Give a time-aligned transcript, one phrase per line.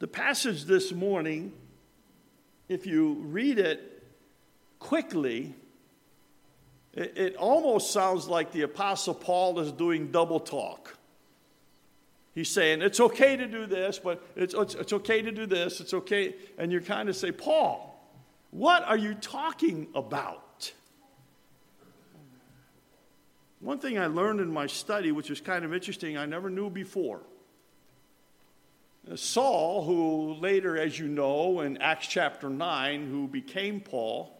[0.00, 1.52] The passage this morning,
[2.70, 4.02] if you read it
[4.78, 5.54] quickly,
[6.94, 10.96] it, it almost sounds like the Apostle Paul is doing double talk.
[12.34, 15.80] He's saying, it's okay to do this, but it's, it's, it's okay to do this,
[15.80, 16.34] it's okay.
[16.56, 18.02] And you're kind of say, Paul,
[18.52, 20.72] what are you talking about?
[23.58, 26.70] One thing I learned in my study, which was kind of interesting, I never knew
[26.70, 27.20] before.
[29.14, 34.36] Saul, who later, as you know, in Acts chapter 9, who became Paul,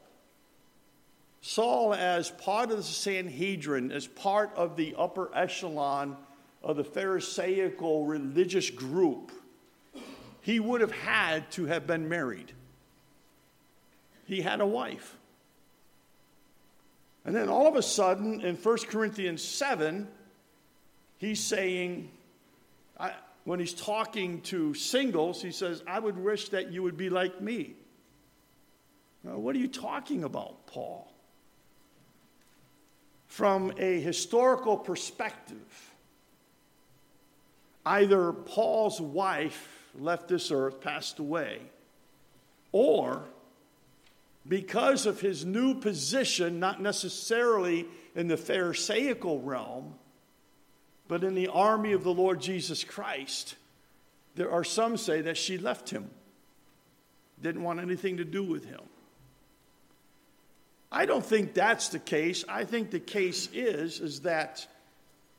[1.42, 6.16] Saul, as part of the Sanhedrin, as part of the upper echelon
[6.62, 9.32] of the Pharisaical religious group,
[10.42, 12.52] he would have had to have been married.
[14.26, 15.16] He had a wife.
[17.24, 20.06] And then all of a sudden, in 1 Corinthians 7,
[21.18, 22.10] he's saying,
[23.44, 27.40] when he's talking to singles, he says, I would wish that you would be like
[27.40, 27.74] me.
[29.24, 31.12] Now, what are you talking about, Paul?
[33.26, 35.94] From a historical perspective,
[37.86, 41.60] either Paul's wife left this earth, passed away,
[42.72, 43.24] or
[44.48, 49.94] because of his new position, not necessarily in the Pharisaical realm,
[51.10, 53.56] but in the army of the Lord Jesus Christ,
[54.36, 56.08] there are some say that she left him,
[57.42, 58.78] didn't want anything to do with him.
[60.92, 62.44] I don't think that's the case.
[62.48, 64.64] I think the case is is that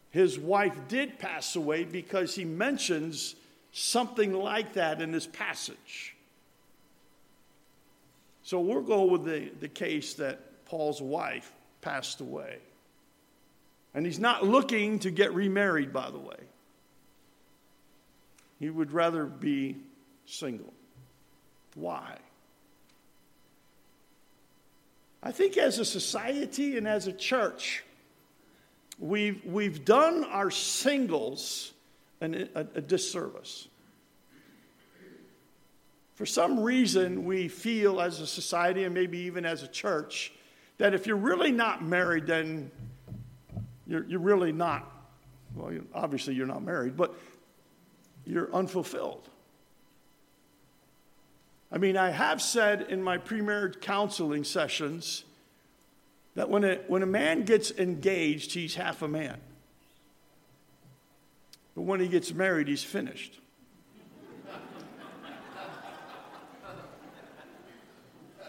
[0.09, 3.35] his wife did pass away because he mentions
[3.71, 6.17] something like that in this passage.
[8.43, 11.49] So we'll go with the, the case that Paul's wife
[11.79, 12.57] passed away.
[13.93, 16.37] And he's not looking to get remarried, by the way.
[18.59, 19.77] He would rather be
[20.25, 20.73] single.
[21.75, 22.17] Why?
[25.23, 27.83] I think as a society and as a church,
[28.97, 31.73] we've, we've done our singles
[32.21, 33.67] an, a, a disservice.
[36.15, 40.31] For some reason, we feel as a society and maybe even as a church
[40.77, 42.69] that if you're really not married, then
[43.91, 44.89] you're, you're really not,
[45.53, 47.13] well, obviously you're not married, but
[48.25, 49.27] you're unfulfilled.
[51.71, 55.25] I mean, I have said in my pre-marriage counseling sessions
[56.35, 59.37] that when a, when a man gets engaged, he's half a man.
[61.75, 63.39] But when he gets married, he's finished.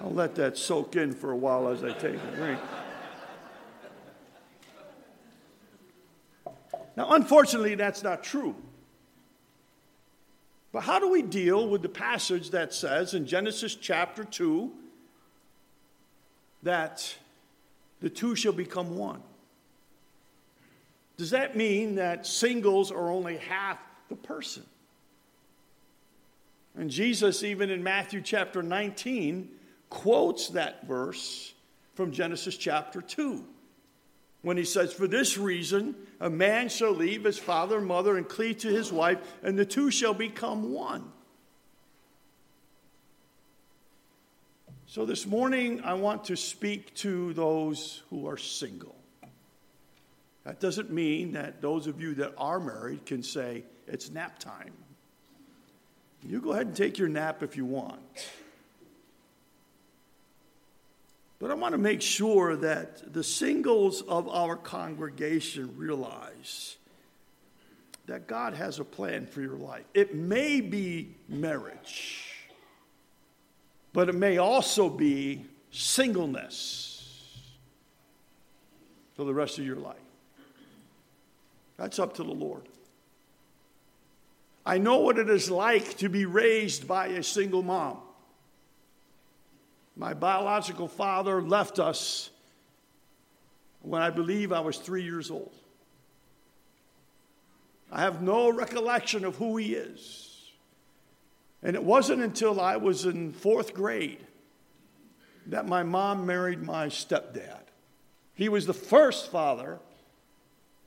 [0.01, 2.61] I'll let that soak in for a while as I take a drink.
[6.97, 8.55] Now, unfortunately, that's not true.
[10.73, 14.73] But how do we deal with the passage that says in Genesis chapter 2
[16.63, 17.15] that
[18.01, 19.23] the two shall become one?
[21.19, 23.79] Does that mean that singles are only half
[24.09, 24.65] the person?
[26.75, 29.49] And Jesus, even in Matthew chapter 19,
[29.91, 31.53] quotes that verse
[31.95, 33.45] from Genesis chapter 2
[34.43, 38.29] when he says, For this reason, a man shall leave his father and mother and
[38.29, 41.11] cleave to his wife, and the two shall become one.
[44.87, 48.95] So this morning, I want to speak to those who are single.
[50.45, 54.75] That doesn't mean that those of you that are married can say, It's nap time.
[56.25, 58.01] You go ahead and take your nap if you want.
[61.43, 66.77] But I want to make sure that the singles of our congregation realize
[68.07, 69.83] that God has a plan for your life.
[69.93, 72.29] It may be marriage,
[73.93, 77.29] but it may also be singleness
[79.17, 79.97] for the rest of your life.
[81.77, 82.69] That's up to the Lord.
[84.65, 87.99] I know what it is like to be raised by a single mom.
[89.97, 92.31] My biological father left us
[93.83, 95.53] when I believe I was three years old.
[97.91, 100.51] I have no recollection of who he is.
[101.63, 104.27] And it wasn't until I was in fourth grade
[105.47, 107.61] that my mom married my stepdad.
[108.35, 109.79] He was the first father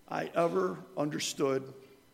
[0.09, 1.73] I ever understood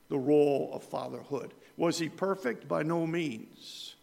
[0.09, 1.53] the role of fatherhood.
[1.77, 2.67] Was he perfect?
[2.67, 3.95] By no means.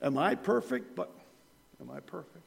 [0.00, 0.94] Am I perfect?
[0.94, 1.10] But
[1.84, 2.44] Am I perfect?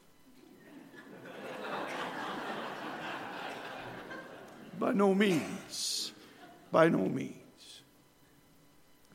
[4.79, 6.11] By no means.
[6.71, 7.33] By no means.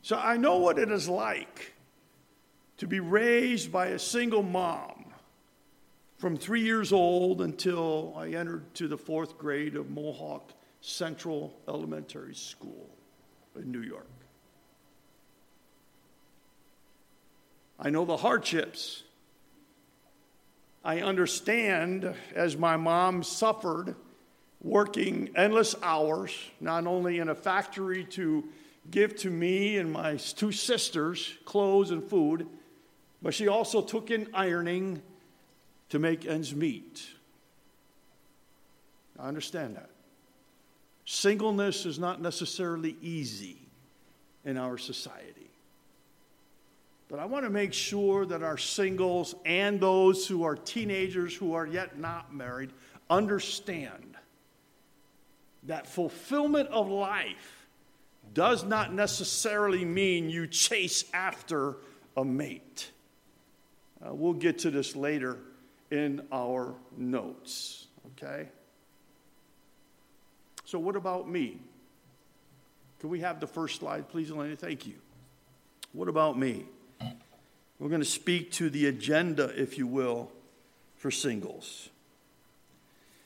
[0.02, 1.74] So I know what it is like
[2.78, 5.06] to be raised by a single mom
[6.18, 12.34] from three years old until I entered to the fourth grade of Mohawk Central Elementary
[12.34, 12.88] School
[13.56, 14.06] in New York.
[17.78, 19.02] I know the hardships.
[20.84, 23.94] I understand as my mom suffered
[24.60, 28.44] working endless hours, not only in a factory to
[28.90, 32.46] give to me and my two sisters clothes and food,
[33.22, 35.02] but she also took in ironing
[35.90, 37.06] to make ends meet.
[39.18, 39.90] I understand that.
[41.04, 43.58] Singleness is not necessarily easy
[44.44, 45.41] in our society.
[47.12, 51.52] But I want to make sure that our singles and those who are teenagers who
[51.52, 52.70] are yet not married
[53.10, 54.16] understand
[55.64, 57.66] that fulfillment of life
[58.32, 61.76] does not necessarily mean you chase after
[62.16, 62.90] a mate.
[64.02, 65.36] Uh, we'll get to this later
[65.90, 68.48] in our notes, okay?
[70.64, 71.60] So, what about me?
[73.00, 74.56] Can we have the first slide, please, Elena?
[74.56, 74.94] Thank you.
[75.92, 76.64] What about me?
[77.82, 80.30] We're going to speak to the agenda, if you will,
[80.98, 81.88] for singles.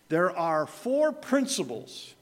[0.08, 2.14] There are four principles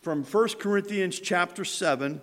[0.00, 2.20] from 1 Corinthians chapter 7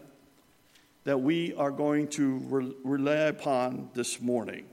[1.04, 4.63] that we are going to re- rely upon this morning.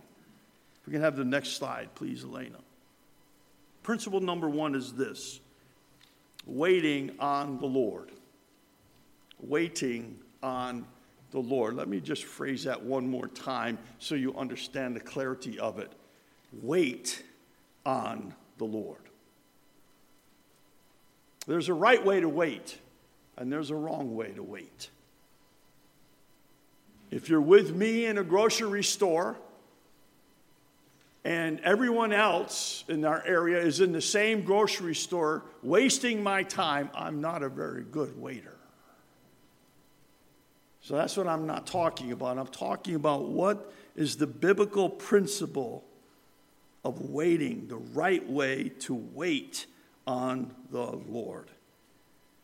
[0.81, 2.59] If we can have the next slide, please, Elena.
[3.83, 5.41] Principle number one is this
[6.47, 8.13] waiting on the Lord.
[9.41, 10.87] Waiting on
[11.31, 11.77] the Lord.
[11.77, 15.93] Let me just phrase that one more time so you understand the clarity of it.
[16.53, 17.23] Wait
[17.87, 19.03] on the Lord.
[21.47, 22.79] There's a right way to wait,
[23.37, 24.91] and there's a wrong way to wait.
[27.11, 29.37] If you're with me in a grocery store,
[31.25, 36.91] and everyone else in our area is in the same grocery store wasting my time,
[36.95, 38.57] I'm not a very good waiter.
[40.83, 42.39] So that's what I'm not talking about.
[42.39, 45.85] I'm talking about what is the biblical principle
[46.85, 49.67] of waiting, the right way to wait
[50.07, 51.51] on the Lord.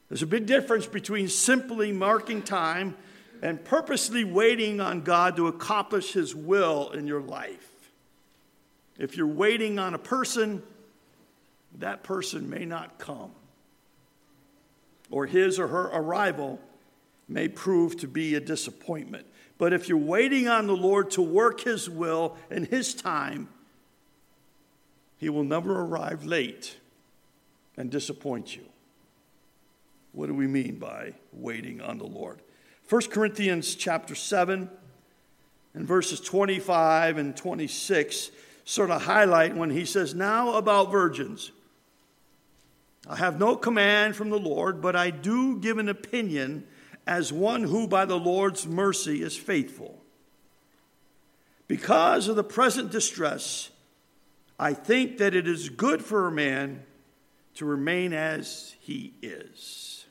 [0.09, 2.97] There's a big difference between simply marking time
[3.43, 7.71] and purposely waiting on God to accomplish His will in your life.
[8.99, 10.63] If you're waiting on a person,
[11.79, 13.33] that person may not come,
[15.11, 16.61] or his or her arrival
[17.29, 19.27] may prove to be a disappointment.
[19.59, 23.49] But if you're waiting on the Lord to work His will in His time,
[25.19, 26.77] He will never arrive late
[27.77, 28.65] and disappoint you.
[30.13, 32.41] What do we mean by waiting on the Lord?
[32.89, 34.71] 1 Corinthians chapter 7
[35.75, 38.31] and verses 25 and 26
[38.65, 41.51] sort of highlight when he says, Now about virgins.
[43.09, 46.67] I have no command from the Lord, but I do give an opinion
[47.07, 50.03] as one who by the Lord's mercy is faithful.
[51.69, 53.71] Because of the present distress,
[54.59, 56.83] I think that it is good for a man
[57.55, 60.05] to remain as he is.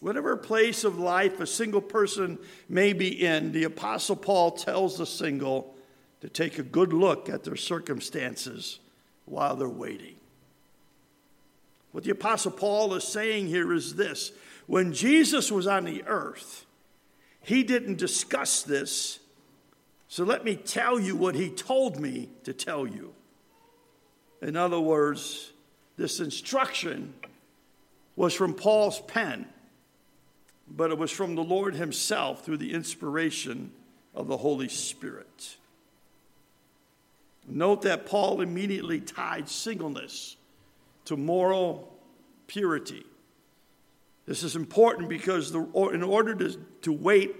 [0.00, 2.38] Whatever place of life a single person
[2.68, 5.74] may be in, the Apostle Paul tells the single
[6.22, 8.78] to take a good look at their circumstances
[9.26, 10.16] while they're waiting.
[11.92, 14.32] What the Apostle Paul is saying here is this
[14.70, 16.64] when Jesus was on the earth,
[17.40, 19.18] he didn't discuss this.
[20.06, 23.12] So let me tell you what he told me to tell you.
[24.40, 25.50] In other words,
[25.96, 27.14] this instruction
[28.14, 29.46] was from Paul's pen,
[30.68, 33.72] but it was from the Lord himself through the inspiration
[34.14, 35.56] of the Holy Spirit.
[37.48, 40.36] Note that Paul immediately tied singleness
[41.06, 41.92] to moral
[42.46, 43.04] purity.
[44.30, 45.58] This is important because the,
[45.92, 47.34] in order to, to wait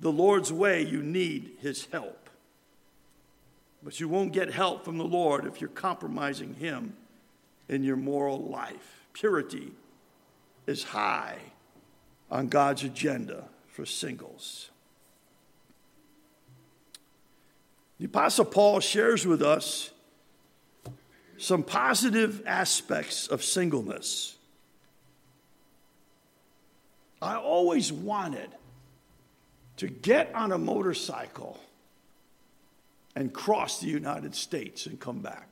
[0.00, 2.30] the Lord's way, you need His help.
[3.82, 6.96] But you won't get help from the Lord if you're compromising Him
[7.68, 9.04] in your moral life.
[9.12, 9.72] Purity
[10.66, 11.36] is high
[12.30, 14.70] on God's agenda for singles.
[17.98, 19.90] The Apostle Paul shares with us
[21.36, 24.38] some positive aspects of singleness.
[27.22, 28.50] I always wanted
[29.76, 31.60] to get on a motorcycle
[33.14, 35.48] and cross the United States and come back.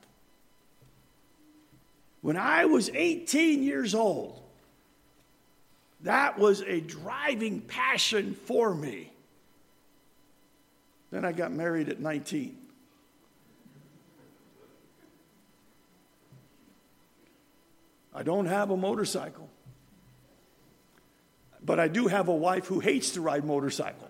[2.21, 4.41] When I was 18 years old,
[6.01, 9.11] That was a driving passion for me.
[11.11, 12.55] Then I got married at 19.
[18.13, 19.49] I don't have a motorcycle,
[21.63, 24.09] but I do have a wife who hates to ride motorcycle.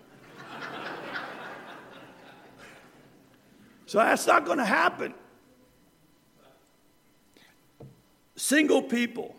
[3.86, 5.14] so that's not going to happen.
[8.36, 9.36] Single people,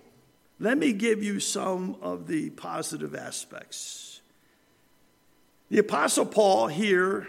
[0.60, 4.22] let me give you some of the positive aspects.
[5.72, 7.28] The Apostle Paul here,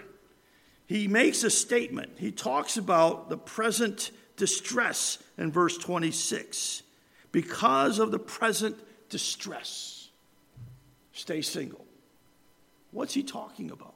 [0.87, 2.11] he makes a statement.
[2.19, 6.83] He talks about the present distress in verse 26.
[7.31, 8.77] Because of the present
[9.09, 10.02] distress,
[11.13, 11.85] stay single.
[12.91, 13.95] What's he talking about?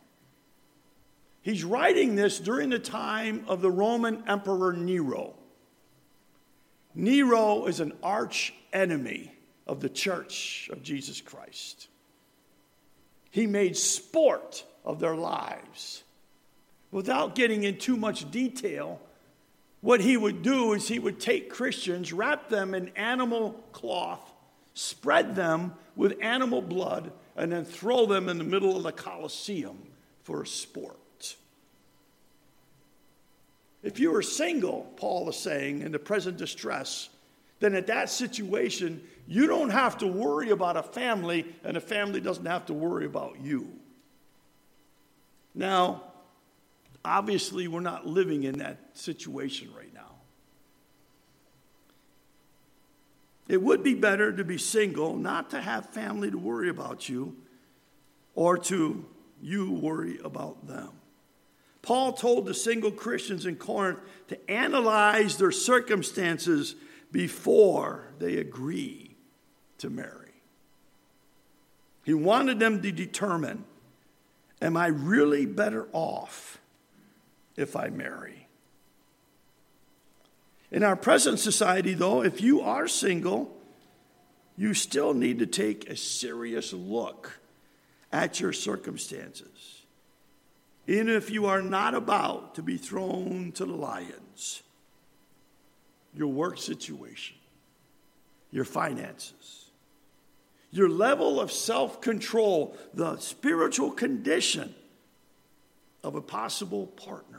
[1.42, 5.34] He's writing this during the time of the Roman Emperor Nero.
[6.94, 9.32] Nero is an arch enemy
[9.66, 11.88] of the church of Jesus Christ.
[13.30, 16.02] He made sport of their lives.
[16.90, 19.00] Without getting in too much detail,
[19.82, 24.32] what he would do is he would take Christians, wrap them in animal cloth,
[24.74, 29.78] spread them with animal blood, and then throw them in the middle of the Colosseum
[30.22, 31.36] for a sport.
[33.82, 37.08] If you were single, Paul is saying, in the present distress,
[37.60, 42.20] then at that situation, you don't have to worry about a family, and a family
[42.20, 43.72] doesn't have to worry about you.
[45.54, 46.02] Now,
[47.04, 50.00] obviously, we're not living in that situation right now.
[53.48, 57.36] It would be better to be single, not to have family to worry about you,
[58.34, 59.04] or to
[59.40, 60.90] you worry about them.
[61.82, 66.74] Paul told the single Christians in Corinth to analyze their circumstances
[67.12, 69.16] before they agree
[69.78, 70.32] to marry.
[72.04, 73.64] He wanted them to determine
[74.62, 76.58] Am I really better off
[77.56, 78.45] if I marry?
[80.70, 83.56] In our present society, though, if you are single,
[84.56, 87.40] you still need to take a serious look
[88.12, 89.76] at your circumstances
[90.86, 94.62] even if you are not about to be thrown to the lions,
[96.14, 97.36] your work situation,
[98.52, 99.70] your finances,
[100.70, 104.74] your level of self control, the spiritual condition
[106.04, 107.35] of a possible partner.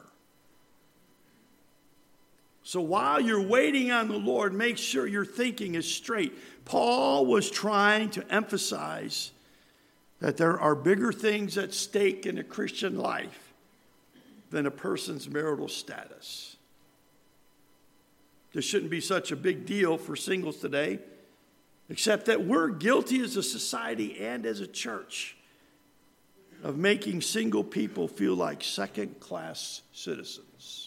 [2.67, 6.33] So while you're waiting on the Lord, make sure your thinking is straight.
[6.65, 9.31] Paul was trying to emphasize
[10.19, 13.53] that there are bigger things at stake in a Christian life
[14.50, 16.57] than a person's marital status.
[18.51, 21.00] This shouldn't be such a big deal for singles today,
[21.89, 25.38] except that we're guilty as a society and as a church
[26.65, 30.87] of making single people feel like second class citizens.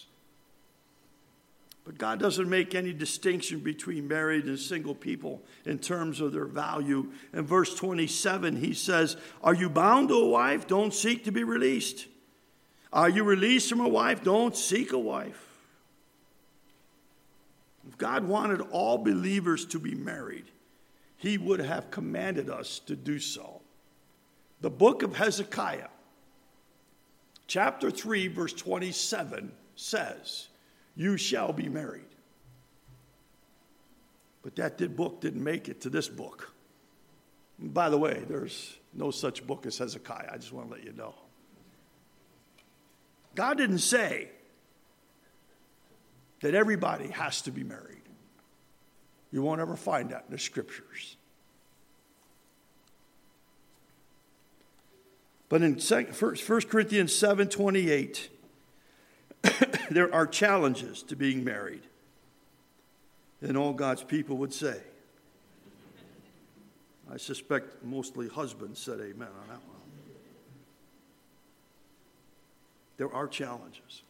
[1.91, 6.45] But God doesn't make any distinction between married and single people in terms of their
[6.45, 7.11] value.
[7.33, 10.67] In verse 27, he says, Are you bound to a wife?
[10.67, 12.07] Don't seek to be released.
[12.93, 14.23] Are you released from a wife?
[14.23, 15.45] Don't seek a wife.
[17.85, 20.45] If God wanted all believers to be married,
[21.17, 23.59] he would have commanded us to do so.
[24.61, 25.89] The book of Hezekiah,
[27.47, 30.47] chapter 3, verse 27 says,
[30.95, 32.05] You shall be married.
[34.43, 36.53] But that did, book didn't make it to this book.
[37.59, 40.29] by the way, there's no such book as Hezekiah.
[40.31, 41.13] I just want to let you know.
[43.35, 44.29] God didn't say
[46.41, 48.01] that everybody has to be married.
[49.31, 51.15] You won't ever find that in the scriptures.
[55.47, 56.05] But in 1
[56.69, 58.29] Corinthians 7 28,
[59.89, 61.83] there are challenges to being married.
[63.41, 64.79] And all God's people would say.
[67.11, 69.81] I suspect mostly husbands said amen on that one.
[72.97, 74.03] There are challenges.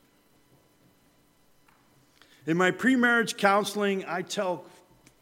[2.46, 4.66] In my pre-marriage counseling, I tell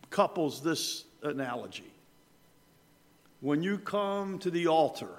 [0.10, 1.92] couples this analogy.
[3.42, 5.12] When you come to the altar,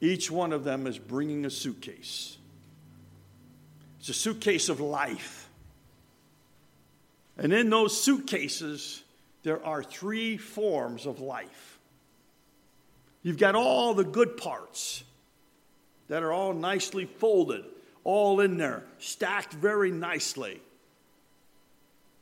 [0.00, 2.38] each one of them is bringing a suitcase.
[4.00, 5.48] It's a suitcase of life.
[7.36, 9.02] And in those suitcases,
[9.42, 11.78] there are three forms of life.
[13.22, 15.04] You've got all the good parts
[16.08, 17.64] that are all nicely folded,
[18.02, 20.60] all in there, stacked very nicely.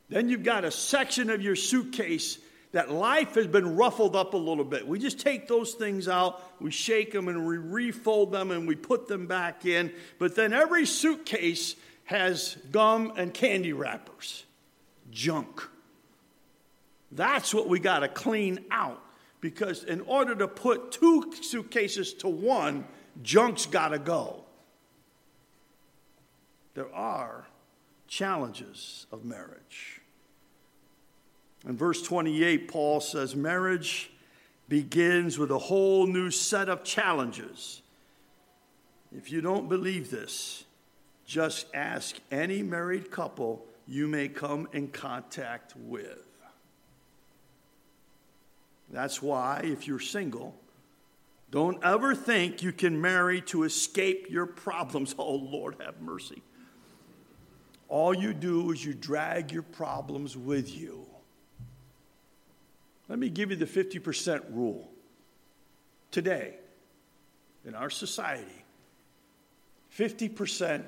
[0.09, 2.37] Then you've got a section of your suitcase
[2.71, 4.87] that life has been ruffled up a little bit.
[4.87, 8.75] We just take those things out, we shake them, and we refold them, and we
[8.75, 9.91] put them back in.
[10.19, 14.45] But then every suitcase has gum and candy wrappers,
[15.11, 15.67] junk.
[17.11, 19.01] That's what we got to clean out
[19.41, 22.85] because in order to put two suitcases to one,
[23.23, 24.43] junk's got to go.
[26.73, 27.47] There are
[28.07, 29.98] challenges of marriage.
[31.67, 34.11] In verse 28, Paul says, Marriage
[34.69, 37.81] begins with a whole new set of challenges.
[39.15, 40.63] If you don't believe this,
[41.25, 46.25] just ask any married couple you may come in contact with.
[48.91, 50.55] That's why, if you're single,
[51.51, 55.15] don't ever think you can marry to escape your problems.
[55.19, 56.41] Oh, Lord, have mercy.
[57.87, 61.05] All you do is you drag your problems with you.
[63.09, 64.89] Let me give you the 50% rule.
[66.11, 66.55] Today,
[67.65, 68.63] in our society,
[69.97, 70.83] 50%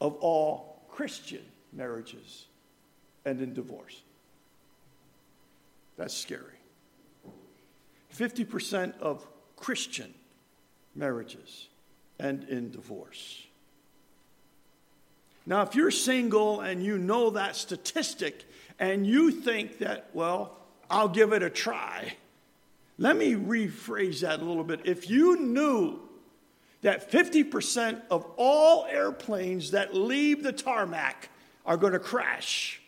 [0.00, 2.46] of all Christian marriages
[3.26, 4.00] end in divorce.
[5.96, 6.44] That's scary.
[8.16, 10.14] 50% of Christian
[10.94, 11.68] marriages
[12.20, 13.44] end in divorce.
[15.44, 18.44] Now, if you're single and you know that statistic
[18.78, 20.57] and you think that, well,
[20.90, 22.14] I'll give it a try,
[22.98, 24.80] let me rephrase that a little bit.
[24.84, 26.00] If you knew
[26.82, 31.28] that 50% of all airplanes that leave the tarmac
[31.64, 32.80] are going to crash,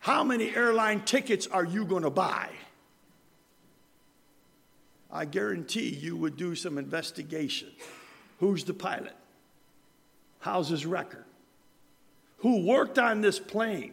[0.00, 2.48] how many airline tickets are you going to buy?
[5.12, 7.68] I guarantee you would do some investigation.
[8.40, 9.14] Who's the pilot?
[10.40, 11.24] How's his record?
[12.38, 13.92] Who worked on this plane?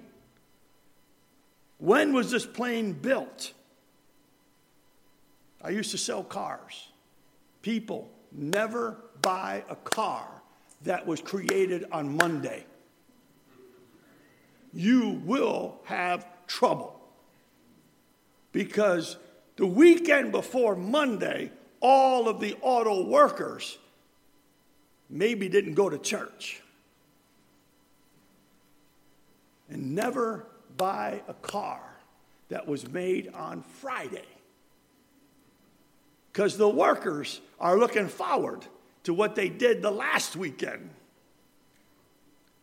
[1.80, 3.54] When was this plane built?
[5.62, 6.90] I used to sell cars.
[7.62, 10.28] People never buy a car
[10.84, 12.66] that was created on Monday.
[14.74, 17.00] You will have trouble
[18.52, 19.18] because
[19.56, 21.52] the weekend before Monday,
[21.82, 23.78] all of the auto workers
[25.10, 26.62] maybe didn't go to church.
[29.70, 30.46] And never
[30.80, 31.80] buy a car
[32.50, 34.26] that was made on Friday.
[36.34, 38.66] Because the workers are looking forward
[39.04, 40.90] to what they did the last weekend.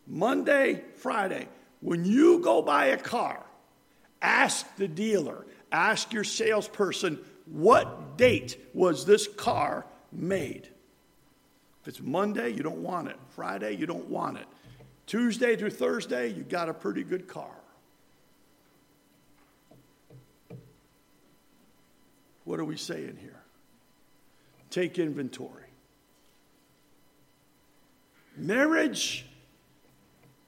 [0.05, 1.47] Monday, Friday,
[1.79, 3.45] when you go buy a car,
[4.21, 10.69] ask the dealer, Ask your salesperson, what date was this car made?
[11.81, 13.17] If it's Monday, you don't want it.
[13.29, 14.45] Friday, you don't want it.
[15.05, 17.56] Tuesday through Thursday, you got a pretty good car.
[22.47, 23.41] What are we saying here?
[24.69, 25.65] Take inventory.
[28.37, 29.25] Marriage,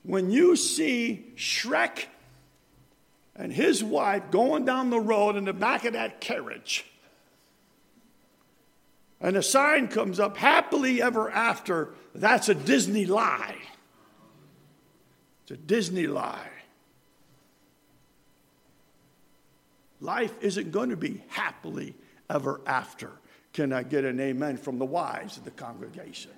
[0.04, 2.06] when you see Shrek
[3.36, 6.86] and his wife going down the road in the back of that carriage.
[9.20, 11.90] And a sign comes up, happily ever after.
[12.16, 13.58] That's a Disney lie.
[15.42, 16.48] It's a Disney lie.
[20.10, 21.94] Life isn't going to be happily
[22.32, 23.12] ever after.
[23.54, 26.32] Can I get an amen from the wise of the congregation?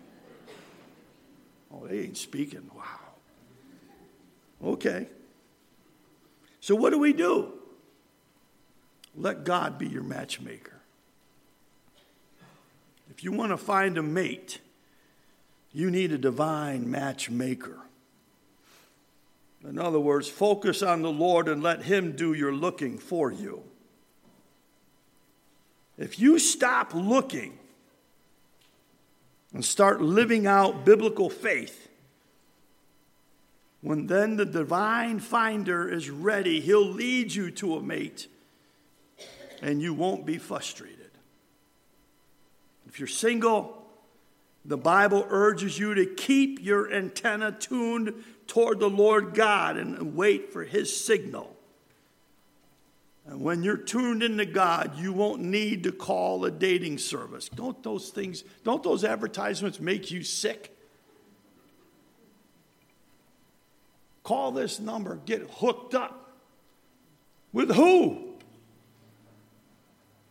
[1.73, 2.69] Oh, they ain't speaking.
[2.75, 4.73] Wow.
[4.73, 5.07] Okay.
[6.60, 7.53] So, what do we do?
[9.15, 10.81] Let God be your matchmaker.
[13.10, 14.60] If you want to find a mate,
[15.71, 17.79] you need a divine matchmaker.
[19.67, 23.63] In other words, focus on the Lord and let Him do your looking for you.
[25.97, 27.60] If you stop looking
[29.54, 31.89] and start living out biblical faith,
[33.82, 38.28] when then the divine finder is ready, he'll lead you to a mate
[39.62, 40.97] and you won't be frustrated.
[42.88, 43.86] If you're single,
[44.65, 50.51] the Bible urges you to keep your antenna tuned toward the Lord God and wait
[50.51, 51.55] for his signal.
[53.25, 57.47] And when you're tuned into God, you won't need to call a dating service.
[57.47, 60.77] Don't those things, don't those advertisements make you sick?
[64.21, 66.33] Call this number, get hooked up.
[67.53, 68.33] With who?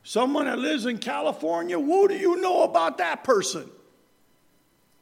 [0.02, 1.78] Someone that lives in California?
[1.78, 3.70] What do you know about that person?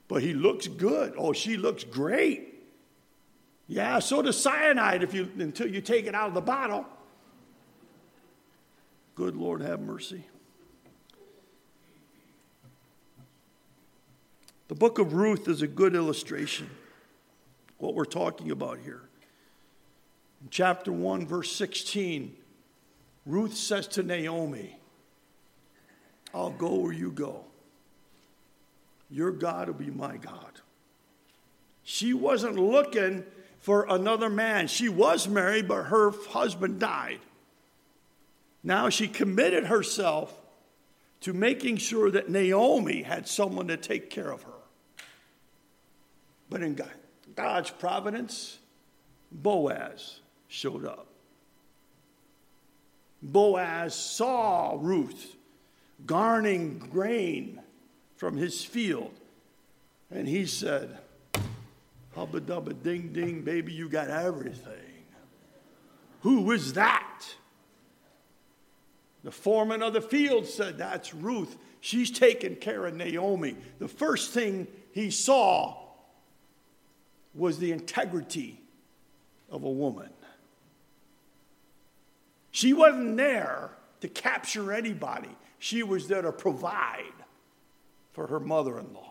[0.07, 1.14] But he looks good.
[1.18, 2.58] Oh, she looks great.
[3.68, 6.87] Yeah, so does cyanide if you until you take it out of the bottle.
[9.14, 10.24] Good Lord, have mercy.
[14.68, 19.02] The book of Ruth is a good illustration of what we're talking about here.
[20.42, 22.37] In chapter 1, verse 16,
[23.26, 24.78] Ruth says to Naomi,
[26.35, 27.44] I'll go where you go.
[29.11, 30.61] Your God will be my God.
[31.83, 33.24] She wasn't looking
[33.61, 34.68] for another man.
[34.68, 37.21] She was married, but her husband died.
[38.62, 40.35] Now she committed herself
[41.21, 44.53] to making sure that Naomi had someone to take care of her.
[46.51, 46.81] But in
[47.35, 48.59] God's providence,
[49.31, 51.07] Boaz showed up.
[53.21, 55.37] Boaz saw Ruth
[56.07, 57.61] garnering grain
[58.16, 59.12] from his field,
[60.11, 60.99] and he said,
[62.18, 65.04] Hubba dubba ding ding, baby, you got everything.
[66.22, 67.22] Who is that?
[69.22, 71.57] The foreman of the field said, That's Ruth.
[71.81, 73.57] She's taking care of Naomi.
[73.78, 75.76] The first thing he saw
[77.37, 78.61] was the integrity
[79.48, 80.11] of a woman.
[82.50, 87.12] She wasn't there to capture anybody, she was there to provide
[88.11, 89.08] for her mother in law.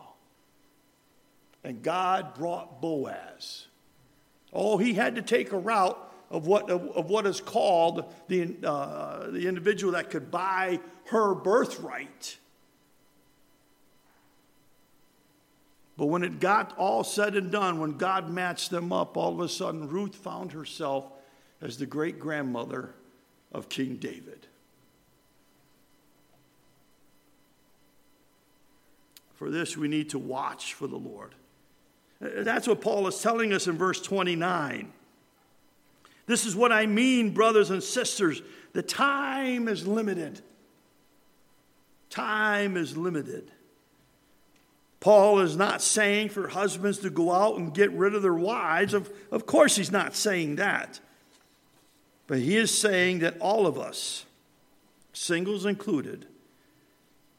[1.68, 3.68] And God brought Boaz.
[4.54, 6.00] Oh, he had to take a route
[6.32, 11.36] of what, of, of what is called the, uh, the individual that could buy her
[11.36, 12.38] birthright.
[15.98, 19.42] But when it got all said and done, when God matched them up, all of
[19.42, 21.12] a sudden Ruth found herself
[21.60, 22.96] as the great grandmother
[23.52, 24.48] of King David.
[29.36, 31.36] For this, we need to watch for the Lord.
[32.20, 34.92] That's what Paul is telling us in verse 29.
[36.26, 38.42] This is what I mean, brothers and sisters.
[38.74, 40.42] The time is limited.
[42.10, 43.52] Time is limited.
[45.00, 48.94] Paul is not saying for husbands to go out and get rid of their wives.
[48.94, 51.00] Of, of course, he's not saying that.
[52.26, 54.26] But he is saying that all of us,
[55.14, 56.26] singles included,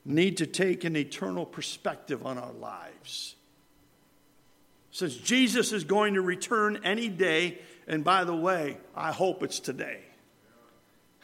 [0.05, 3.35] need to take an eternal perspective on our lives.
[4.99, 9.61] Since Jesus is going to return any day, and by the way, I hope it's
[9.61, 10.01] today.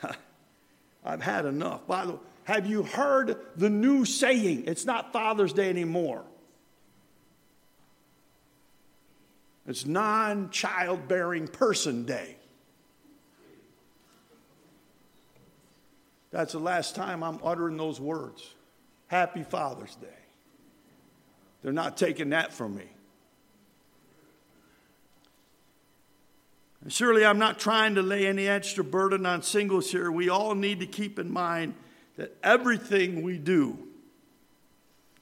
[1.04, 1.84] I've had enough.
[1.84, 4.66] By the way, have you heard the new saying?
[4.68, 6.22] It's not Father's Day anymore.
[9.66, 12.36] It's non childbearing person day.
[16.30, 18.48] That's the last time I'm uttering those words.
[19.08, 20.06] Happy Father's Day.
[21.62, 22.84] They're not taking that from me.
[26.73, 30.10] And surely I'm not trying to lay any extra burden on singles here.
[30.10, 31.74] We all need to keep in mind
[32.16, 33.78] that everything we do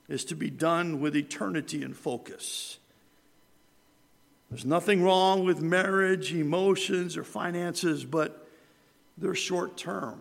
[0.09, 2.79] is to be done with eternity in focus.
[4.51, 8.47] There's nothing wrong with marriage, emotions, or finances, but
[9.17, 10.21] they're short term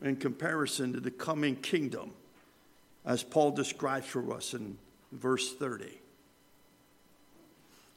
[0.00, 2.12] in comparison to the coming kingdom,
[3.04, 4.78] as Paul describes for us in
[5.12, 6.00] verse 30.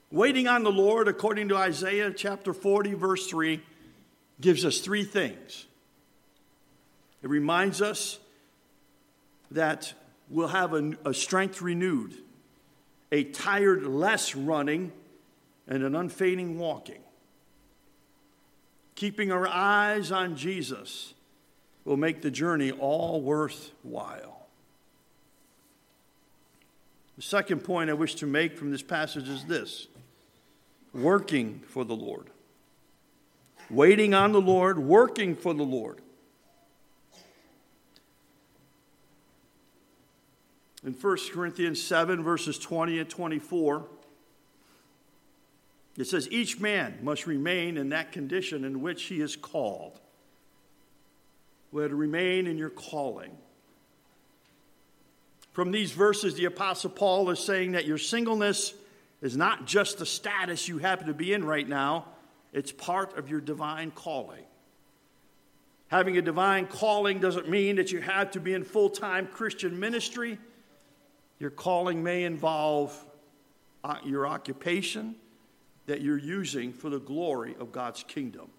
[0.10, 3.62] Waiting on the Lord, according to Isaiah chapter 40, verse 3,
[4.39, 5.65] gives us three things.
[7.22, 8.20] It reminds us
[9.52, 9.93] that
[10.30, 12.13] we'll have a, a strength renewed,
[13.12, 14.93] a tired less running,
[15.67, 17.02] and an unfading walking.
[18.96, 21.13] Keeping our eyes on Jesus
[21.84, 24.37] will make the journey all worthwhile.
[27.17, 29.88] The second point I wish to make from this passage is this
[30.93, 32.30] working for the Lord.
[33.69, 35.99] Waiting on the Lord, working for the Lord.
[40.86, 43.86] In 1 Corinthians 7, verses 20 and 24,
[45.97, 49.99] it says, Each man must remain in that condition in which he is called.
[51.71, 53.38] We are to remain in your calling.
[55.58, 58.76] From these verses, the Apostle Paul is saying that your singleness
[59.24, 62.06] is not just the status you happen to be in right now,
[62.54, 64.43] it's part of your divine calling.
[65.88, 69.80] Having a divine calling doesn't mean that you have to be in full time Christian
[69.80, 70.38] ministry.
[71.39, 72.96] Your calling may involve
[73.84, 75.15] uh, your occupation
[75.88, 78.52] that you're using for the glory of God's kingdom.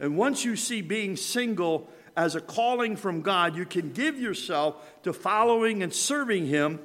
[0.00, 4.74] And once you see being single as a calling from God, you can give yourself
[5.04, 6.80] to following and serving Him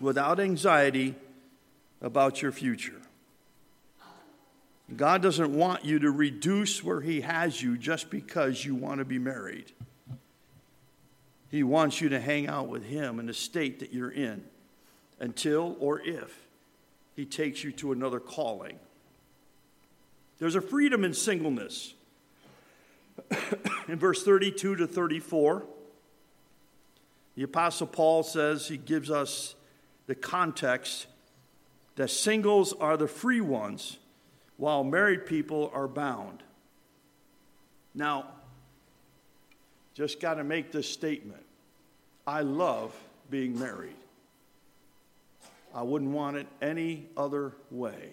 [0.00, 1.14] without anxiety
[2.02, 3.00] about your future.
[4.96, 9.04] God doesn't want you to reduce where He has you just because you want to
[9.04, 9.70] be married.
[11.48, 14.42] He wants you to hang out with Him in the state that you're in
[15.20, 16.36] until or if
[17.14, 18.80] He takes you to another calling.
[20.40, 21.94] There's a freedom in singleness.
[23.88, 25.64] in verse 32 to 34,
[27.36, 29.54] the Apostle Paul says he gives us
[30.06, 31.06] the context
[31.96, 33.98] that singles are the free ones
[34.56, 36.42] while married people are bound.
[37.94, 38.26] Now,
[39.94, 41.44] just got to make this statement.
[42.26, 42.94] I love
[43.30, 43.96] being married.
[45.74, 48.10] I wouldn't want it any other way.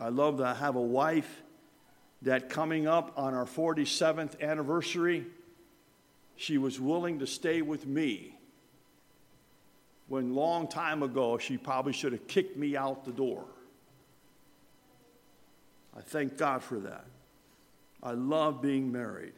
[0.00, 1.42] I love to have a wife
[2.22, 5.26] that coming up on our 47th anniversary,
[6.36, 8.38] she was willing to stay with me
[10.08, 13.44] when long time ago she probably should have kicked me out the door.
[15.96, 17.06] I thank God for that.
[18.02, 19.32] I love being married.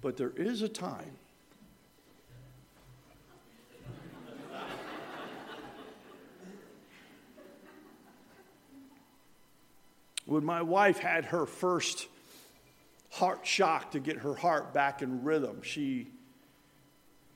[0.00, 1.16] But there is a time
[10.26, 12.06] when my wife had her first
[13.10, 16.08] heart shock to get her heart back in rhythm, she,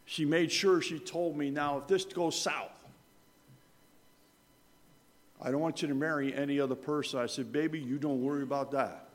[0.05, 2.71] she made sure she told me, now, if this goes south,
[5.41, 7.21] I don't want you to marry any other person.
[7.21, 9.09] I said, baby, you don't worry about that.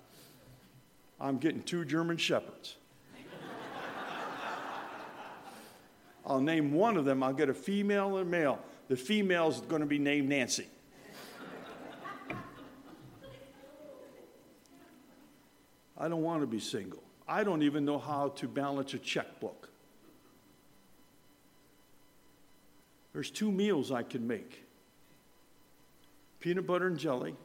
[1.20, 2.76] I'm getting two German shepherds.
[6.26, 7.24] I'll name one of them.
[7.24, 8.60] I'll get a female and a male.
[8.88, 10.68] The female is going to be named Nancy.
[16.02, 17.04] I don't want to be single.
[17.28, 19.70] I don't even know how to balance a checkbook.
[23.14, 24.64] There's two meals I can make
[26.40, 27.36] peanut butter and jelly.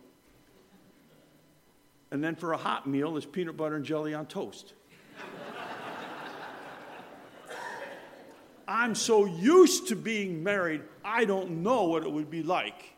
[2.10, 4.72] And then for a hot meal, is peanut butter and jelly on toast.
[8.66, 12.96] I'm so used to being married, I don't know what it would be like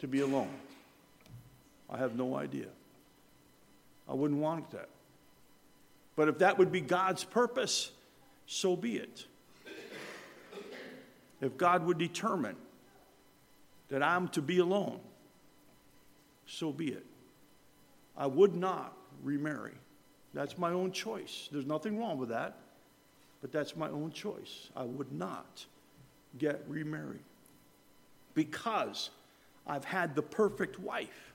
[0.00, 0.50] to be alone.
[1.88, 2.66] I have no idea.
[4.10, 4.88] I wouldn't want that.
[6.16, 7.92] But if that would be God's purpose,
[8.46, 9.24] so be it.
[11.40, 12.56] If God would determine
[13.88, 15.00] that I'm to be alone,
[16.46, 17.06] so be it.
[18.16, 19.74] I would not remarry.
[20.34, 21.48] That's my own choice.
[21.50, 22.58] There's nothing wrong with that,
[23.40, 24.68] but that's my own choice.
[24.76, 25.64] I would not
[26.38, 27.24] get remarried
[28.34, 29.10] because
[29.66, 31.29] I've had the perfect wife.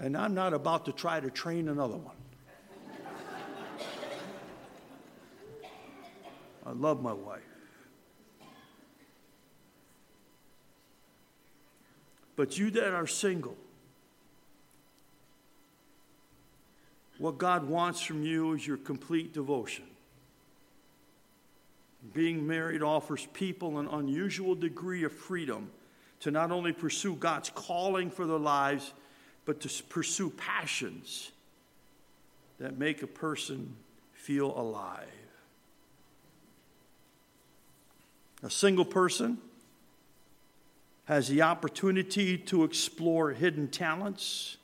[0.00, 2.16] And I'm not about to try to train another one.
[6.64, 7.42] I love my wife.
[12.36, 13.56] But you that are single,
[17.18, 19.84] what God wants from you is your complete devotion.
[22.14, 25.70] Being married offers people an unusual degree of freedom
[26.20, 28.94] to not only pursue God's calling for their lives,
[29.44, 31.30] but to pursue passions
[32.58, 33.74] that make a person
[34.14, 35.08] feel alive.
[38.42, 39.38] A single person
[41.06, 44.56] has the opportunity to explore hidden talents,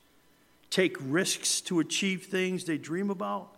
[0.70, 3.48] take risks to achieve things they dream about,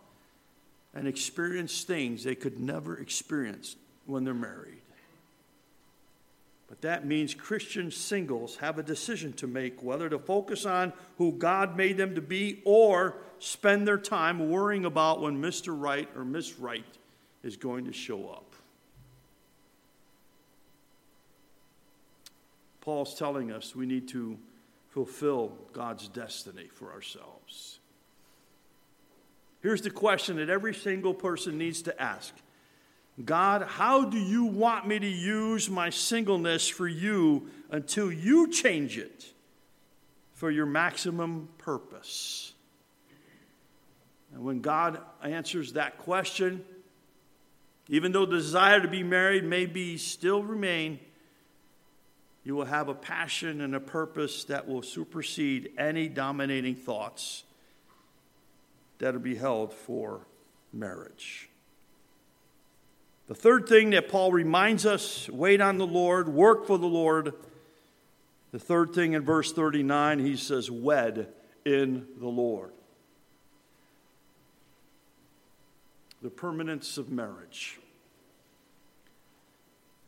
[0.94, 3.76] and experience things they could never experience
[4.06, 4.77] when they're married.
[6.68, 11.32] But that means Christian singles have a decision to make whether to focus on who
[11.32, 15.78] God made them to be or spend their time worrying about when Mr.
[15.78, 16.84] Right or Miss Right
[17.42, 18.54] is going to show up.
[22.82, 24.38] Paul's telling us we need to
[24.90, 27.78] fulfill God's destiny for ourselves.
[29.62, 32.34] Here's the question that every single person needs to ask
[33.24, 38.96] God, how do you want me to use my singleness for you until you change
[38.96, 39.26] it
[40.34, 42.52] for your maximum purpose?
[44.32, 46.64] And when God answers that question,
[47.88, 51.00] even though the desire to be married may be still remain,
[52.44, 57.42] you will have a passion and a purpose that will supersede any dominating thoughts
[58.98, 60.20] that are beheld for
[60.72, 61.47] marriage.
[63.28, 67.34] The third thing that Paul reminds us wait on the Lord, work for the Lord.
[68.52, 71.28] The third thing in verse 39, he says, wed
[71.66, 72.70] in the Lord.
[76.22, 77.78] The permanence of marriage.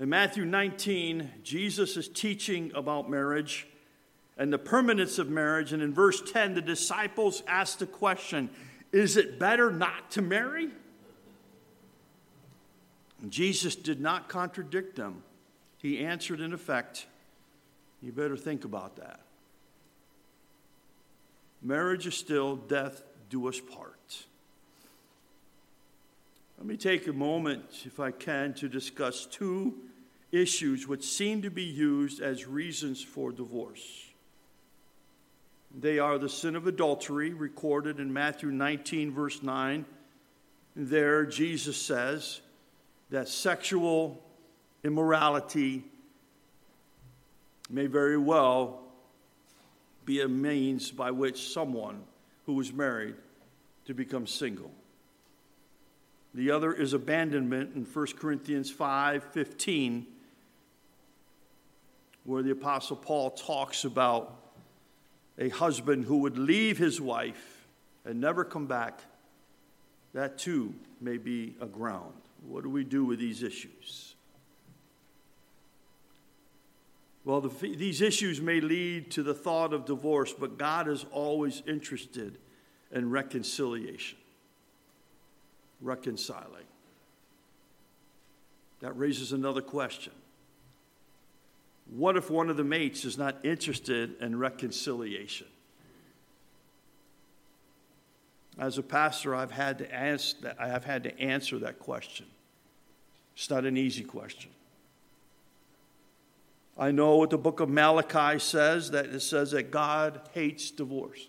[0.01, 3.69] In Matthew 19, Jesus is teaching about marriage,
[4.39, 5.75] and the permanence of marriage.
[5.75, 8.49] And in verse 10, the disciples ask the question
[8.93, 10.71] Is it better not to marry?
[13.29, 15.23] Jesus did not contradict them.
[15.79, 17.07] He answered, in effect,
[18.01, 19.21] You better think about that.
[21.63, 24.25] Marriage is still, death do us part.
[26.59, 29.75] Let me take a moment, if I can, to discuss two
[30.33, 34.07] issues which seem to be used as reasons for divorce.
[35.79, 39.85] They are the sin of adultery, recorded in Matthew 19, verse 9.
[40.77, 42.41] There, Jesus says
[43.11, 44.23] that sexual
[44.85, 45.85] immorality
[47.69, 48.83] may very well
[50.05, 52.03] be a means by which someone
[52.47, 53.15] who was married
[53.85, 54.71] to become single.
[56.35, 60.07] The other is abandonment in 1 Corinthians 5:15
[62.25, 64.37] where the Apostle Paul talks about
[65.39, 67.67] a husband who would leave his wife
[68.05, 69.01] and never come back.
[70.13, 72.15] That too may be a ground.
[72.47, 74.15] What do we do with these issues?
[77.25, 81.63] Well, the, these issues may lead to the thought of divorce, but God is always
[81.67, 82.39] interested
[82.91, 84.19] in reconciliation,
[85.81, 86.65] reconciling.
[88.81, 90.15] That raises another question.
[91.91, 95.47] What if one of the mates is not interested in reconciliation?
[98.59, 102.27] As a pastor, I've had to ask that, I have had to answer that question.
[103.35, 104.51] It's not an easy question.
[106.79, 111.27] I know what the book of Malachi says that it says that God hates divorce.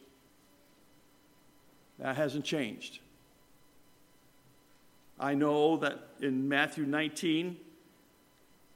[2.00, 3.00] That hasn't changed.
[5.20, 7.58] I know that in Matthew 19,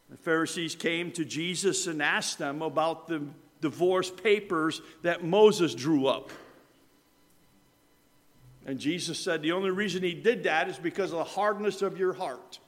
[0.10, 3.24] the Pharisees came to Jesus and asked them about the
[3.62, 6.30] divorce papers that Moses drew up.
[8.66, 12.00] And Jesus said the only reason he did that is because of the hardness of
[12.00, 12.60] your heart.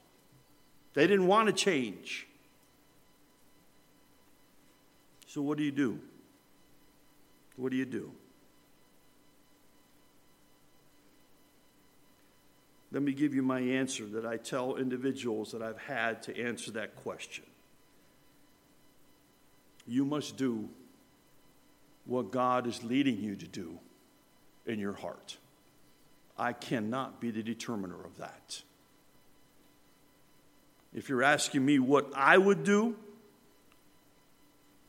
[0.94, 2.26] They didn't want to change.
[5.26, 5.98] So, what do you do?
[7.56, 8.12] What do you do?
[12.90, 16.70] Let me give you my answer that I tell individuals that I've had to answer
[16.72, 17.44] that question.
[19.86, 20.68] You must do
[22.06, 23.78] what God is leading you to do
[24.64, 25.36] in your heart.
[26.38, 28.62] I cannot be the determiner of that.
[30.94, 32.96] If you're asking me what I would do,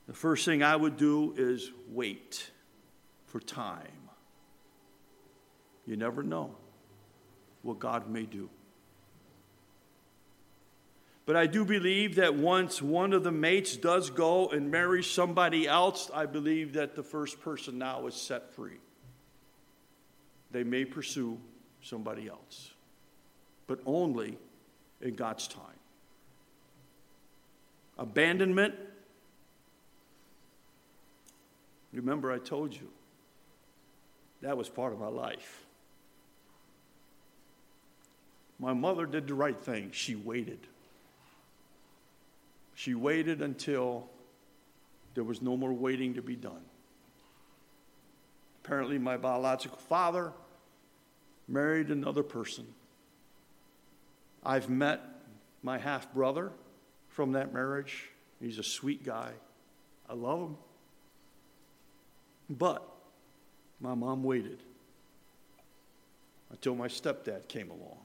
[0.07, 2.51] the first thing I would do is wait
[3.25, 3.87] for time.
[5.85, 6.55] You never know
[7.63, 8.49] what God may do.
[11.25, 15.67] But I do believe that once one of the mates does go and marry somebody
[15.67, 18.77] else, I believe that the first person now is set free.
[20.51, 21.37] They may pursue
[21.81, 22.71] somebody else,
[23.67, 24.37] but only
[25.01, 25.63] in God's time.
[27.97, 28.75] Abandonment
[31.93, 32.87] Remember, I told you
[34.41, 35.65] that was part of my life.
[38.59, 39.91] My mother did the right thing.
[39.91, 40.59] She waited.
[42.75, 44.07] She waited until
[45.15, 46.63] there was no more waiting to be done.
[48.69, 50.31] Apparently, my biological father
[51.47, 52.67] married another person.
[54.45, 55.01] I've met
[55.63, 56.51] my half brother
[57.07, 58.11] from that marriage.
[58.39, 59.31] He's a sweet guy.
[60.07, 60.57] I love him.
[62.47, 62.87] But
[63.81, 64.61] my mom waited
[66.51, 67.97] until my stepdad came along.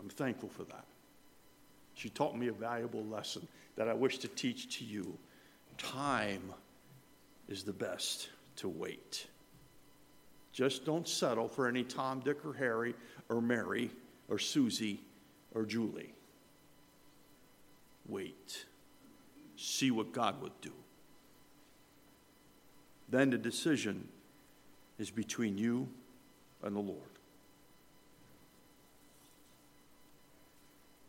[0.00, 0.84] I'm thankful for that.
[1.94, 5.16] She taught me a valuable lesson that I wish to teach to you.
[5.78, 6.52] Time
[7.48, 9.26] is the best to wait.
[10.52, 12.94] Just don't settle for any Tom, Dick, or Harry,
[13.28, 13.90] or Mary,
[14.28, 15.00] or Susie,
[15.54, 16.14] or Julie.
[18.08, 18.66] Wait.
[19.56, 20.72] See what God would do
[23.14, 24.08] then the decision
[24.98, 25.88] is between you
[26.64, 26.98] and the Lord.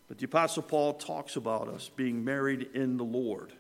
[0.07, 3.53] But the Apostle Paul talks about us being married in the Lord.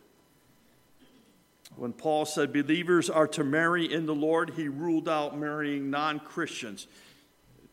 [1.75, 6.19] When Paul said believers are to marry in the Lord, he ruled out marrying non
[6.19, 6.87] Christians.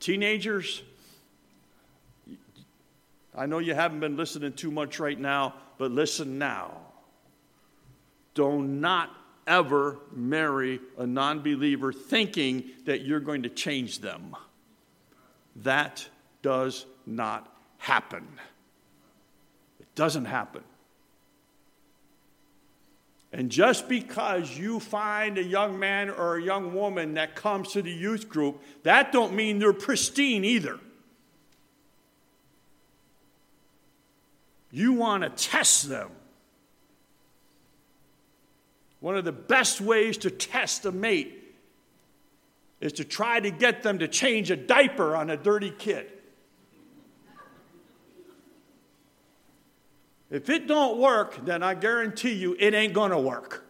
[0.01, 0.83] Teenagers,
[3.35, 6.79] I know you haven't been listening too much right now, but listen now.
[8.35, 9.11] Do not
[9.47, 14.35] ever marry a non believer thinking that you're going to change them.
[15.57, 16.09] That
[16.43, 18.27] does not happen.
[19.81, 20.63] It doesn't happen.
[23.33, 27.81] And just because you find a young man or a young woman that comes to
[27.81, 30.79] the youth group, that don't mean they're pristine either.
[34.71, 36.11] You want to test them.
[39.01, 41.39] One of the best ways to test a mate
[42.81, 46.11] is to try to get them to change a diaper on a dirty kid.
[50.33, 53.67] If it don't work, then I guarantee you it ain't going to work.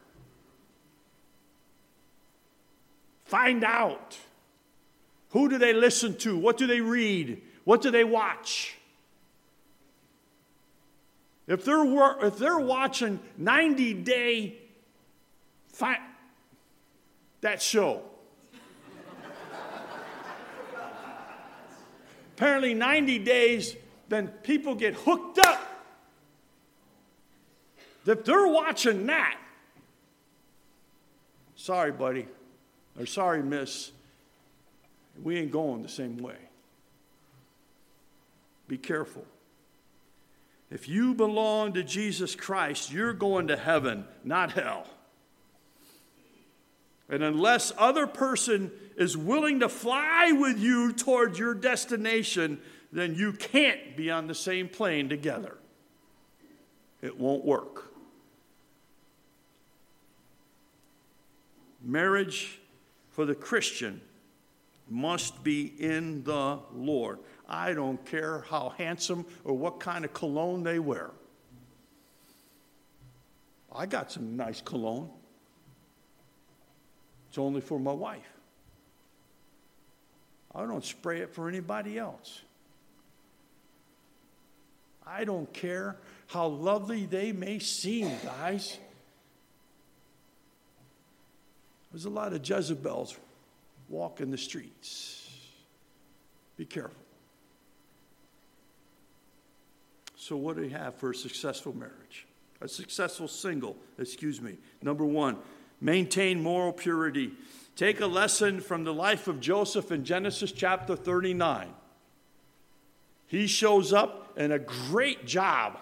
[3.25, 4.17] Find out.
[5.31, 6.39] Who do they listen to?
[6.39, 7.43] What do they read?
[7.65, 8.77] What do they watch?
[11.49, 11.85] If they're,
[12.25, 14.57] if they're watching 90 Day
[15.67, 16.01] fi-
[17.41, 18.03] that show,
[22.37, 23.75] apparently 90 days,
[24.09, 25.71] then people get hooked up
[28.07, 29.39] if they're watching that,
[31.55, 32.27] sorry, buddy,
[32.99, 33.93] or sorry, miss,
[35.23, 36.37] we ain't going the same way.
[38.69, 39.25] Be careful.
[40.71, 44.87] If you belong to Jesus Christ, you're going to heaven, not hell.
[47.11, 52.59] And unless other person is willing to fly with you towards your destination,
[52.91, 55.59] then you can't be on the same plane together.
[57.03, 57.91] It won't work.
[61.83, 62.61] Marriage
[63.11, 64.01] for the Christian
[64.89, 67.18] must be in the Lord.
[67.49, 71.11] I don't care how handsome or what kind of cologne they wear.
[73.74, 75.11] I got some nice cologne.
[77.28, 78.20] It's only for my wife.
[80.55, 82.43] I don't spray it for anybody else.
[85.07, 88.78] I don't care how lovely they may seem, guys.
[91.93, 93.16] There's a lot of Jezebels
[93.88, 95.30] walking the streets.
[96.57, 96.97] Be careful.
[100.16, 102.26] So, what do you have for a successful marriage?
[102.61, 104.57] A successful single, excuse me.
[104.80, 105.36] Number one,
[105.80, 107.32] maintain moral purity.
[107.74, 111.74] Take a lesson from the life of Joseph in Genesis chapter 39.
[113.26, 115.78] He shows up in a great job.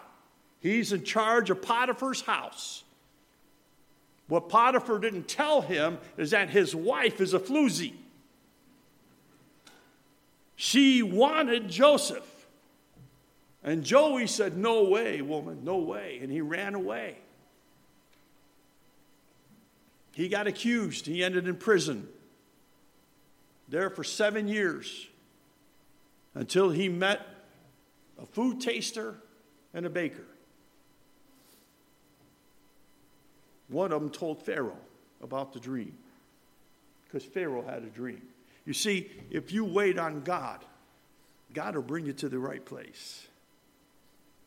[0.61, 2.85] He's in charge of Potiphar's house.
[4.31, 7.95] What Potiphar didn't tell him is that his wife is a floozy.
[10.55, 12.47] She wanted Joseph.
[13.65, 16.21] And Joey said, No way, woman, no way.
[16.23, 17.17] And he ran away.
[20.15, 21.07] He got accused.
[21.07, 22.07] He ended in prison.
[23.69, 25.09] There for seven years
[26.37, 27.27] until he met
[28.23, 29.17] a food taster
[29.75, 30.30] and a baker.
[33.71, 34.77] One of them told Pharaoh
[35.23, 35.97] about the dream
[37.05, 38.23] because Pharaoh had a dream.
[38.67, 40.65] You see, if you wait on God,
[41.53, 43.27] God will bring you to the right place.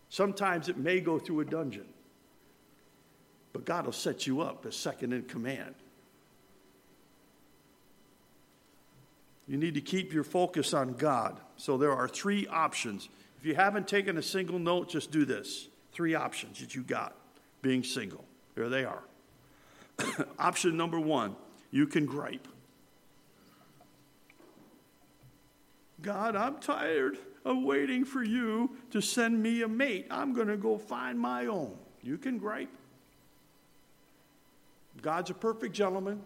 [0.09, 1.85] Sometimes it may go through a dungeon,
[3.51, 5.75] but God will set you up as second in command.
[9.47, 11.39] You need to keep your focus on God.
[11.57, 13.09] So there are three options.
[13.39, 15.67] If you haven't taken a single note, just do this.
[15.91, 17.15] Three options that you got
[17.61, 18.23] being single.
[18.55, 19.03] There they are.
[20.39, 21.35] Option number one
[21.71, 22.47] you can gripe.
[26.01, 30.05] God, I'm tired of waiting for you to send me a mate.
[30.11, 31.75] I'm going to go find my own.
[32.01, 32.69] You can gripe.
[35.01, 36.21] God's a perfect gentleman,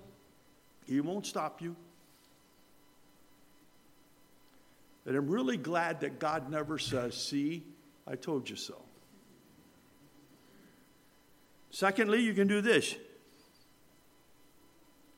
[0.85, 1.75] He won't stop you.
[5.05, 7.63] And I'm really glad that God never says, See,
[8.05, 8.81] I told you so.
[11.69, 12.95] Secondly, you can do this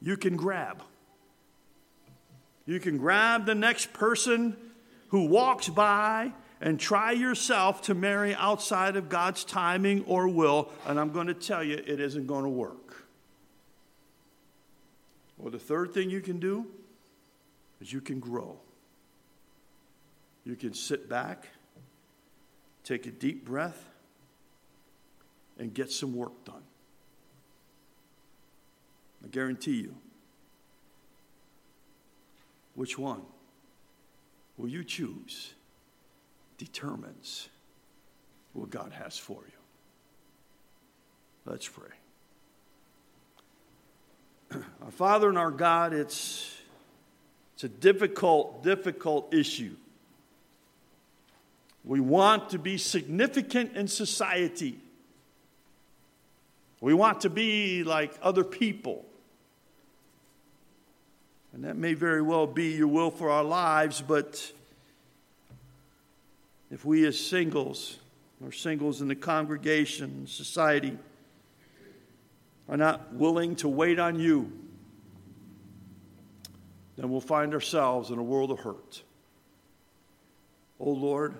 [0.01, 0.81] you can grab.
[2.65, 4.55] You can grab the next person
[5.09, 10.99] who walks by and try yourself to marry outside of God's timing or will, and
[10.99, 13.07] I'm going to tell you it isn't going to work.
[15.37, 16.67] Well, the third thing you can do
[17.81, 18.57] is you can grow.
[20.43, 21.47] You can sit back,
[22.83, 23.85] take a deep breath,
[25.57, 26.63] and get some work done.
[29.23, 29.95] I guarantee you.
[32.75, 33.21] Which one
[34.57, 35.53] will you choose
[36.57, 37.49] determines
[38.53, 39.59] what God has for you.
[41.45, 41.89] Let's pray.
[44.83, 46.55] Our Father and our God, it's,
[47.55, 49.75] it's a difficult, difficult issue.
[51.83, 54.79] We want to be significant in society.
[56.81, 59.05] We want to be like other people.
[61.53, 64.51] And that may very well be your will for our lives, but
[66.71, 67.97] if we as singles,
[68.43, 70.97] or singles in the congregation, society,
[72.67, 74.51] are not willing to wait on you,
[76.95, 79.01] then we'll find ourselves in a world of hurt.
[80.79, 81.33] Oh Lord,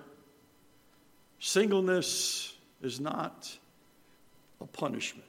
[1.38, 3.56] singleness is not
[4.60, 5.24] a punishment.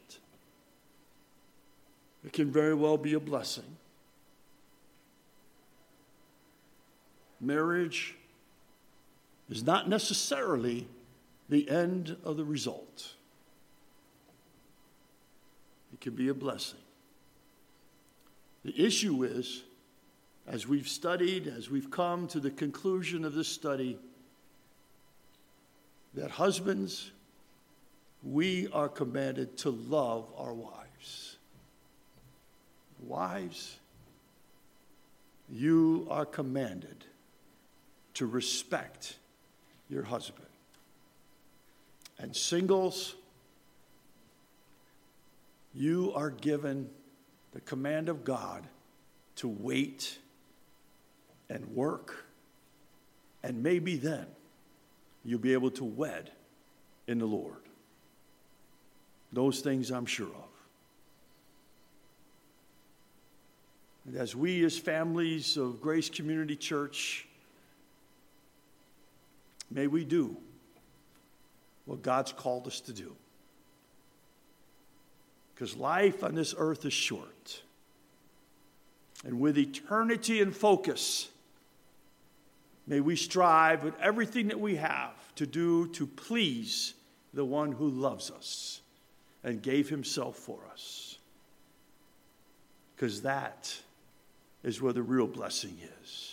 [2.25, 3.77] It can very well be a blessing.
[7.41, 8.15] Marriage
[9.49, 10.87] is not necessarily
[11.49, 13.15] the end of the result.
[15.91, 16.79] It can be a blessing.
[18.63, 19.63] The issue is,
[20.47, 23.97] as we've studied, as we've come to the conclusion of this study,
[26.13, 27.11] that husbands,
[28.23, 31.37] we are commanded to love our wives.
[32.99, 33.79] Wives,
[35.49, 37.05] you are commanded
[38.15, 39.15] to respect
[39.89, 40.47] your husband.
[42.19, 43.15] And singles,
[45.73, 46.89] you are given
[47.53, 48.67] the command of God
[49.37, 50.17] to wait
[51.49, 52.25] and work,
[53.43, 54.25] and maybe then
[55.25, 56.31] you'll be able to wed
[57.07, 57.55] in the Lord.
[59.33, 60.51] Those things I'm sure of.
[64.05, 67.27] And as we, as families of Grace Community Church,
[69.71, 70.37] may we do
[71.85, 73.15] what God's called us to do.
[75.53, 77.61] Because life on this earth is short.
[79.23, 81.29] And with eternity in focus,
[82.87, 86.93] may we strive with everything that we have to do to please
[87.33, 88.81] the one who loves us
[89.43, 91.17] and gave himself for us.
[92.95, 93.75] Because that
[94.63, 96.30] is where the real blessing is.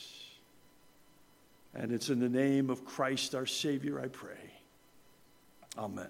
[1.74, 4.52] And it's in the name of Christ our Savior I pray.
[5.76, 6.08] Amen.